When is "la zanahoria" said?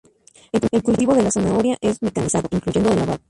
1.21-1.77